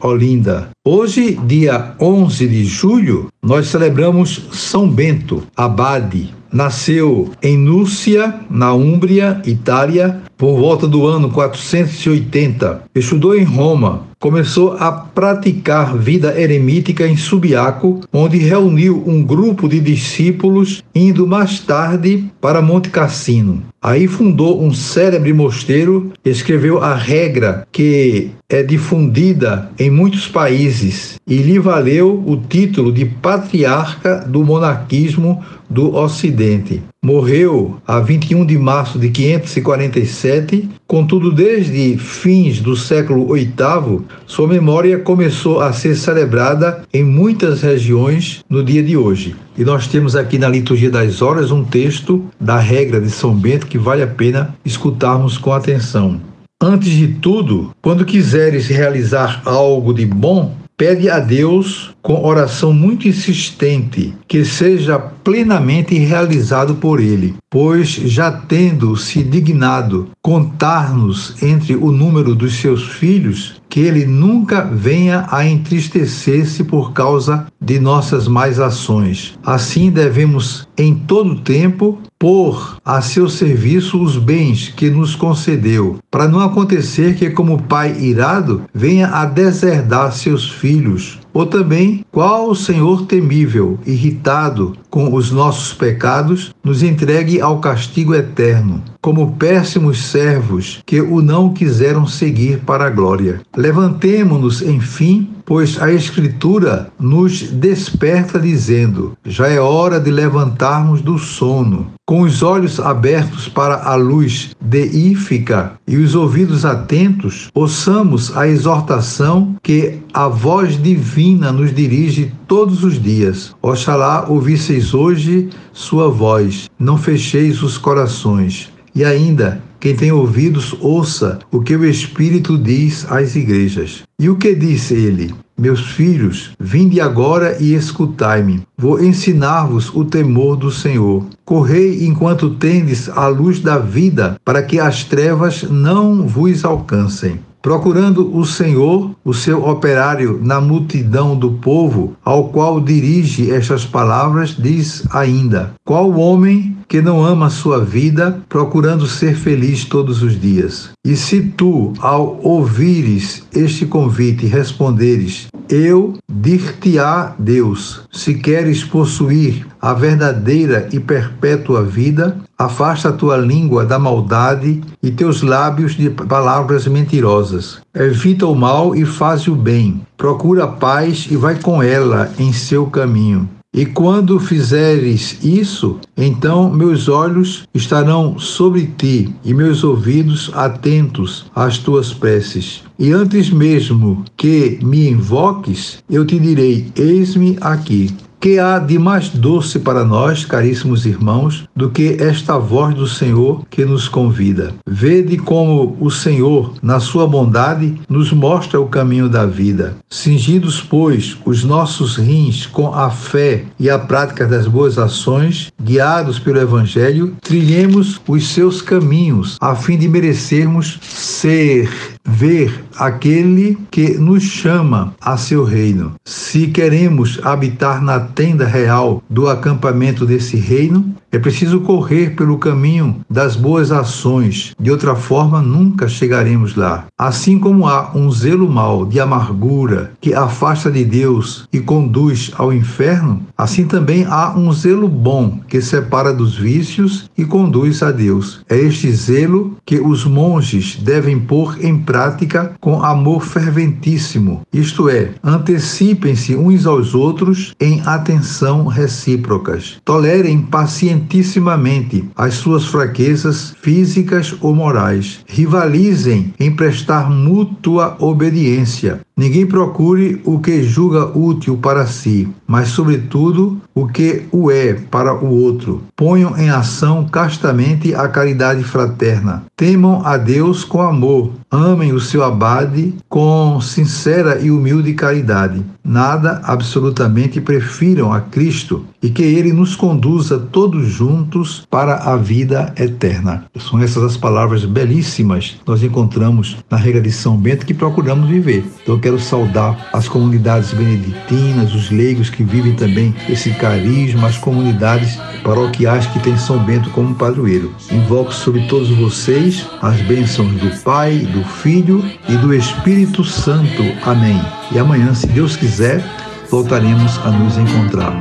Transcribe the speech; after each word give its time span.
Olinda. 0.00 0.68
Hoje, 0.84 1.38
dia 1.46 1.94
11 2.00 2.46
de 2.46 2.64
julho, 2.64 3.28
nós 3.42 3.68
celebramos 3.68 4.46
São 4.52 4.88
Bento, 4.88 5.42
abade, 5.56 6.34
Nasceu 6.52 7.30
em 7.42 7.58
Núcia, 7.58 8.34
na 8.48 8.72
Úmbria, 8.72 9.42
Itália, 9.44 10.22
por 10.38 10.58
volta 10.58 10.86
do 10.86 11.06
ano 11.06 11.30
480. 11.30 12.84
Estudou 12.94 13.36
em 13.36 13.44
Roma. 13.44 14.06
Começou 14.18 14.72
a 14.78 14.90
praticar 14.90 15.96
vida 15.96 16.40
eremítica 16.40 17.06
em 17.06 17.16
Subiaco, 17.16 18.00
onde 18.10 18.38
reuniu 18.38 19.04
um 19.06 19.22
grupo 19.22 19.68
de 19.68 19.78
discípulos, 19.78 20.82
indo 20.94 21.26
mais 21.26 21.60
tarde 21.60 22.24
para 22.40 22.62
Monte 22.62 22.88
Cassino. 22.88 23.62
Aí 23.82 24.08
fundou 24.08 24.62
um 24.62 24.72
célebre 24.72 25.32
mosteiro, 25.34 26.12
escreveu 26.24 26.82
a 26.82 26.94
regra 26.94 27.66
que 27.70 28.30
é 28.48 28.62
difundida 28.62 29.70
em 29.78 29.85
muitos 29.90 30.26
países 30.28 31.16
e 31.26 31.36
lhe 31.36 31.58
valeu 31.58 32.22
o 32.26 32.36
título 32.36 32.92
de 32.92 33.04
patriarca 33.04 34.24
do 34.26 34.44
monarquismo 34.44 35.44
do 35.68 35.94
Ocidente. 35.94 36.82
Morreu 37.04 37.76
a 37.86 38.00
21 38.00 38.44
de 38.44 38.58
março 38.58 38.98
de 38.98 39.10
547, 39.10 40.68
contudo, 40.86 41.32
desde 41.32 41.96
fins 41.98 42.60
do 42.60 42.74
século 42.76 43.32
VIII, 43.32 44.02
sua 44.26 44.48
memória 44.48 44.98
começou 44.98 45.60
a 45.60 45.72
ser 45.72 45.94
celebrada 45.94 46.82
em 46.92 47.04
muitas 47.04 47.62
regiões 47.62 48.44
no 48.48 48.64
dia 48.64 48.82
de 48.82 48.96
hoje. 48.96 49.36
E 49.58 49.64
nós 49.64 49.86
temos 49.86 50.16
aqui 50.16 50.38
na 50.38 50.48
Liturgia 50.48 50.90
das 50.90 51.22
Horas 51.22 51.50
um 51.50 51.64
texto 51.64 52.24
da 52.40 52.58
regra 52.58 53.00
de 53.00 53.10
São 53.10 53.34
Bento 53.34 53.66
que 53.66 53.78
vale 53.78 54.02
a 54.02 54.06
pena 54.06 54.54
escutarmos 54.64 55.38
com 55.38 55.52
atenção. 55.52 56.20
Antes 56.60 56.90
de 56.90 57.08
tudo, 57.08 57.70
quando 57.82 58.04
quiseres 58.04 58.66
realizar 58.66 59.42
algo 59.44 59.92
de 59.92 60.06
bom, 60.06 60.56
pede 60.76 61.08
a 61.08 61.18
Deus 61.18 61.94
com 62.02 62.24
oração 62.24 62.72
muito 62.72 63.06
insistente 63.08 64.14
que 64.26 64.44
seja 64.44 64.98
plenamente 64.98 65.94
realizado 65.98 66.76
por 66.76 67.00
ele, 67.00 67.34
pois 67.50 67.88
já 67.88 68.30
tendo 68.30 68.96
se 68.96 69.22
dignado 69.22 70.08
contar-nos 70.22 71.42
entre 71.42 71.76
o 71.76 71.92
número 71.92 72.34
dos 72.34 72.54
seus 72.54 72.88
filhos, 72.88 73.60
que 73.68 73.80
ele 73.80 74.06
nunca 74.06 74.62
venha 74.62 75.26
a 75.30 75.46
entristecer-se 75.46 76.64
por 76.64 76.92
causa 76.92 77.46
de 77.60 77.78
nossas 77.78 78.28
más 78.28 78.58
ações. 78.58 79.38
Assim 79.44 79.90
devemos 79.90 80.66
em 80.76 80.94
todo 80.94 81.40
tempo 81.40 81.98
pôr 82.18 82.78
a 82.84 83.00
seu 83.00 83.28
serviço 83.28 84.00
os 84.02 84.16
bens 84.16 84.72
que 84.74 84.90
nos 84.90 85.14
concedeu, 85.14 85.98
para 86.10 86.28
não 86.28 86.40
acontecer 86.40 87.14
que, 87.14 87.30
como 87.30 87.62
pai 87.62 87.96
irado, 87.98 88.62
venha 88.74 89.08
a 89.08 89.24
deserdar 89.24 90.12
seus 90.12 90.50
filhos. 90.50 91.18
Ou 91.32 91.44
também, 91.44 92.02
qual 92.10 92.48
o 92.48 92.56
Senhor 92.56 93.04
temível, 93.04 93.78
irritado 93.84 94.74
com 94.88 95.12
os 95.12 95.30
nossos 95.30 95.74
pecados, 95.74 96.54
nos 96.64 96.82
entregue 96.82 97.42
ao 97.42 97.58
castigo 97.58 98.14
eterno, 98.14 98.82
como 99.02 99.32
péssimos 99.32 100.02
servos 100.06 100.82
que 100.86 100.98
o 101.00 101.20
não 101.20 101.52
quiseram 101.52 102.06
seguir 102.06 102.60
para 102.60 102.86
a 102.86 102.90
glória. 102.90 103.42
Levantemo-nos, 103.54 104.62
enfim, 104.62 105.28
pois 105.46 105.80
a 105.80 105.90
Escritura 105.92 106.90
nos 106.98 107.42
desperta 107.42 108.38
dizendo: 108.38 109.16
já 109.24 109.48
é 109.48 109.58
hora 109.58 109.98
de 109.98 110.10
levantarmos 110.10 111.00
do 111.00 111.16
sono, 111.18 111.92
com 112.04 112.20
os 112.20 112.42
olhos 112.42 112.78
abertos 112.78 113.48
para 113.48 113.84
a 113.84 113.94
luz 113.94 114.50
deífica 114.60 115.72
e 115.86 115.96
os 115.96 116.14
ouvidos 116.14 116.64
atentos, 116.64 117.48
ouçamos 117.54 118.36
a 118.36 118.46
exortação 118.46 119.56
que 119.62 120.00
a 120.12 120.28
voz 120.28 120.80
divina 120.82 121.52
nos 121.52 121.72
dirige 121.72 122.32
todos 122.46 122.84
os 122.84 123.00
dias. 123.00 123.54
Oxalá 123.62 124.26
ouvisseis 124.28 124.92
hoje 124.92 125.48
sua 125.72 126.10
voz, 126.10 126.68
não 126.78 126.98
fecheis 126.98 127.62
os 127.62 127.78
corações. 127.78 128.70
E 128.94 129.04
ainda, 129.04 129.62
quem 129.86 129.94
tem 129.94 130.10
ouvidos, 130.10 130.74
ouça 130.80 131.38
o 131.52 131.60
que 131.60 131.76
o 131.76 131.84
Espírito 131.84 132.58
diz 132.58 133.06
às 133.08 133.36
igrejas. 133.36 134.02
E 134.18 134.28
o 134.28 134.34
que 134.34 134.52
disse 134.52 134.94
ele? 134.94 135.32
Meus 135.56 135.92
filhos, 135.92 136.50
vinde 136.58 137.00
agora 137.00 137.56
e 137.60 137.72
escutai-me. 137.72 138.62
Vou 138.76 139.00
ensinar-vos 139.00 139.94
o 139.94 140.04
temor 140.04 140.56
do 140.56 140.72
Senhor. 140.72 141.24
Correi 141.44 142.04
enquanto 142.04 142.50
tendes 142.56 143.08
a 143.08 143.28
luz 143.28 143.60
da 143.60 143.78
vida, 143.78 144.34
para 144.44 144.60
que 144.60 144.80
as 144.80 145.04
trevas 145.04 145.62
não 145.62 146.26
vos 146.26 146.64
alcancem 146.64 147.38
procurando 147.62 148.32
o 148.32 148.46
Senhor, 148.46 149.10
o 149.24 149.34
seu 149.34 149.64
operário 149.66 150.38
na 150.40 150.60
multidão 150.60 151.36
do 151.36 151.50
povo, 151.54 152.14
ao 152.24 152.50
qual 152.50 152.80
dirige 152.80 153.50
estas 153.50 153.84
palavras, 153.84 154.50
diz 154.56 155.02
ainda: 155.10 155.74
Qual 155.84 156.12
homem 156.12 156.75
que 156.88 157.02
não 157.02 157.24
ama 157.24 157.46
a 157.46 157.50
sua 157.50 157.84
vida, 157.84 158.40
procurando 158.48 159.06
ser 159.06 159.34
feliz 159.34 159.84
todos 159.84 160.22
os 160.22 160.40
dias? 160.40 160.90
E 161.04 161.16
se 161.16 161.40
tu, 161.40 161.92
ao 161.98 162.40
ouvires 162.42 163.44
este 163.54 163.86
convite, 163.86 164.46
responderes: 164.46 165.48
Eu 165.68 166.14
dir-te-á 166.28 167.34
Deus, 167.38 168.02
se 168.12 168.34
queres 168.34 168.84
possuir 168.84 169.66
a 169.80 169.92
verdadeira 169.92 170.88
e 170.92 170.98
perpétua 170.98 171.82
vida, 171.82 172.36
afasta 172.58 173.10
a 173.10 173.12
tua 173.12 173.36
língua 173.36 173.84
da 173.84 173.98
maldade 173.98 174.82
e 175.02 175.10
teus 175.10 175.42
lábios 175.42 175.96
de 175.96 176.10
palavras 176.10 176.86
mentirosas. 176.86 177.80
Evita 177.94 178.46
o 178.46 178.54
mal 178.54 178.96
e 178.96 179.04
faz 179.04 179.46
o 179.46 179.54
bem. 179.54 180.00
Procura 180.16 180.64
a 180.64 180.68
paz 180.68 181.28
e 181.30 181.36
vai 181.36 181.56
com 181.60 181.82
ela 181.82 182.32
em 182.38 182.52
seu 182.52 182.86
caminho. 182.86 183.48
E 183.76 183.84
quando 183.84 184.40
fizeres 184.40 185.36
isso, 185.44 185.98
então 186.16 186.72
meus 186.72 187.10
olhos 187.10 187.64
estarão 187.74 188.38
sobre 188.38 188.90
ti 188.96 189.28
e 189.44 189.52
meus 189.52 189.84
ouvidos 189.84 190.50
atentos 190.54 191.44
às 191.54 191.76
tuas 191.76 192.10
preces. 192.10 192.82
E 192.98 193.12
antes 193.12 193.50
mesmo 193.50 194.24
que 194.34 194.78
me 194.82 195.10
invoques, 195.10 195.98
eu 196.08 196.24
te 196.24 196.38
direi: 196.38 196.86
Eis-me 196.96 197.58
aqui 197.60 198.10
que 198.40 198.58
há 198.58 198.78
de 198.78 198.98
mais 198.98 199.28
doce 199.28 199.78
para 199.78 200.04
nós, 200.04 200.44
caríssimos 200.44 201.06
irmãos, 201.06 201.68
do 201.74 201.90
que 201.90 202.16
esta 202.20 202.58
voz 202.58 202.94
do 202.94 203.06
Senhor 203.06 203.64
que 203.68 203.84
nos 203.84 204.08
convida? 204.08 204.74
Vede 204.88 205.36
como 205.36 205.96
o 206.00 206.10
Senhor, 206.10 206.74
na 206.82 207.00
sua 207.00 207.26
bondade, 207.26 207.94
nos 208.08 208.32
mostra 208.32 208.80
o 208.80 208.88
caminho 208.88 209.28
da 209.28 209.46
vida. 209.46 209.96
Cingidos, 210.08 210.80
pois, 210.80 211.36
os 211.44 211.64
nossos 211.64 212.16
rins 212.16 212.66
com 212.66 212.94
a 212.94 213.10
fé 213.10 213.64
e 213.78 213.90
a 213.90 213.98
prática 213.98 214.46
das 214.46 214.66
boas 214.66 214.98
ações, 214.98 215.72
guiados 215.82 216.38
pelo 216.38 216.60
Evangelho, 216.60 217.34
trilhemos 217.40 218.20
os 218.26 218.48
seus 218.48 218.80
caminhos, 218.80 219.56
a 219.60 219.74
fim 219.74 219.96
de 219.96 220.08
merecermos 220.08 220.98
ser 221.02 221.90
ver 222.24 222.85
aquele 222.98 223.78
que 223.90 224.18
nos 224.18 224.42
chama 224.42 225.14
a 225.20 225.36
seu 225.36 225.64
reino. 225.64 226.14
Se 226.24 226.68
queremos 226.68 227.40
habitar 227.42 228.02
na 228.02 228.20
tenda 228.20 228.66
real 228.66 229.22
do 229.28 229.48
acampamento 229.48 230.24
desse 230.24 230.56
reino, 230.56 231.14
é 231.36 231.38
preciso 231.38 231.80
correr 231.80 232.34
pelo 232.34 232.56
caminho 232.56 233.20
das 233.28 233.56
boas 233.56 233.92
ações, 233.92 234.72
de 234.80 234.90
outra 234.90 235.14
forma 235.14 235.60
nunca 235.60 236.08
chegaremos 236.08 236.74
lá. 236.76 237.04
Assim 237.18 237.58
como 237.58 237.86
há 237.86 238.12
um 238.14 238.30
zelo 238.30 238.68
mau 238.68 239.04
de 239.04 239.20
amargura 239.20 240.12
que 240.20 240.32
afasta 240.32 240.90
de 240.90 241.04
Deus 241.04 241.68
e 241.72 241.80
conduz 241.80 242.52
ao 242.56 242.72
inferno, 242.72 243.42
assim 243.58 243.84
também 243.84 244.24
há 244.24 244.56
um 244.56 244.72
zelo 244.72 245.08
bom 245.08 245.60
que 245.68 245.82
separa 245.82 246.32
dos 246.32 246.56
vícios 246.56 247.28
e 247.36 247.44
conduz 247.44 248.02
a 248.02 248.10
Deus. 248.12 248.60
É 248.68 248.78
este 248.78 249.10
zelo 249.12 249.76
que 249.84 250.00
os 250.00 250.24
monges 250.24 250.96
devem 250.96 251.38
pôr 251.38 251.76
em 251.84 251.98
prática 251.98 252.72
com 252.86 253.02
amor 253.02 253.42
ferventíssimo, 253.42 254.62
isto 254.72 255.08
é, 255.08 255.30
antecipem-se 255.42 256.54
uns 256.54 256.86
aos 256.86 257.16
outros 257.16 257.74
em 257.80 258.00
atenção 258.06 258.86
recíprocas. 258.86 260.00
Tolerem 260.04 260.60
pacientissimamente 260.62 262.30
as 262.36 262.54
suas 262.54 262.84
fraquezas 262.84 263.74
físicas 263.82 264.54
ou 264.60 264.72
morais. 264.72 265.40
Rivalizem 265.48 266.54
em 266.60 266.76
prestar 266.76 267.28
mútua 267.28 268.16
obediência. 268.20 269.25
Ninguém 269.38 269.66
procure 269.66 270.40
o 270.46 270.58
que 270.58 270.82
julga 270.82 271.26
útil 271.36 271.76
para 271.76 272.06
si, 272.06 272.48
mas, 272.66 272.88
sobretudo, 272.88 273.78
o 273.94 274.06
que 274.06 274.44
o 274.50 274.70
é 274.70 274.94
para 274.94 275.34
o 275.34 275.48
outro. 275.62 276.02
Ponham 276.16 276.56
em 276.56 276.70
ação 276.70 277.26
castamente 277.26 278.14
a 278.14 278.28
caridade 278.28 278.82
fraterna. 278.82 279.64
Temam 279.76 280.22
a 280.24 280.38
Deus 280.38 280.84
com 280.84 281.02
amor. 281.02 281.52
Amem 281.70 282.12
o 282.12 282.20
seu 282.20 282.42
abade 282.42 283.14
com 283.28 283.78
sincera 283.80 284.58
e 284.58 284.70
humilde 284.70 285.12
caridade. 285.12 285.84
Nada 286.02 286.60
absolutamente 286.62 287.60
prefiram 287.60 288.32
a 288.32 288.40
Cristo 288.40 289.04
e 289.20 289.28
que 289.28 289.42
ele 289.42 289.72
nos 289.72 289.96
conduza 289.96 290.58
todos 290.58 291.08
juntos 291.08 291.84
para 291.90 292.32
a 292.32 292.36
vida 292.36 292.94
eterna. 292.96 293.64
São 293.76 294.00
essas 294.00 294.22
as 294.22 294.36
palavras 294.36 294.84
belíssimas 294.84 295.76
que 295.80 295.86
nós 295.86 296.02
encontramos 296.02 296.76
na 296.88 296.96
regra 296.96 297.20
de 297.20 297.32
São 297.32 297.56
Bento 297.56 297.84
que 297.84 297.92
procuramos 297.92 298.48
viver. 298.48 298.84
Então 299.02 299.18
quero 299.26 299.40
saudar 299.40 300.08
as 300.12 300.28
comunidades 300.28 300.92
beneditinas, 300.92 301.92
os 301.92 302.12
leigos 302.12 302.48
que 302.48 302.62
vivem 302.62 302.94
também 302.94 303.34
esse 303.48 303.70
carisma, 303.70 304.46
as 304.46 304.56
comunidades 304.56 305.36
paroquiais 305.64 306.26
que 306.26 306.38
têm 306.38 306.56
São 306.56 306.78
Bento 306.78 307.10
como 307.10 307.34
padroeiro. 307.34 307.92
Invoco 308.12 308.54
sobre 308.54 308.82
todos 308.86 309.10
vocês 309.10 309.84
as 310.00 310.20
bênçãos 310.20 310.70
do 310.74 311.02
Pai, 311.02 311.38
do 311.38 311.64
Filho 311.64 312.24
e 312.48 312.56
do 312.58 312.72
Espírito 312.72 313.42
Santo. 313.42 314.04
Amém. 314.24 314.62
E 314.92 314.98
amanhã, 315.00 315.34
se 315.34 315.48
Deus 315.48 315.74
quiser, 315.74 316.22
voltaremos 316.70 317.36
a 317.44 317.50
nos 317.50 317.76
encontrar. 317.76 318.32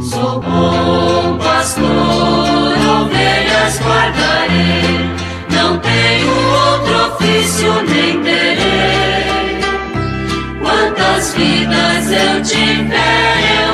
Sou 0.00 0.40
bom 0.40 1.36
pastor, 1.36 1.84
ovelhas 3.02 3.78
guardarei, 3.80 5.10
não 5.50 5.78
tenho 5.78 6.30
outro 6.30 7.14
ofício 7.14 7.70
nem 7.86 8.22
terei. 8.22 8.35
eu 12.10 12.42
tiver, 12.42 13.65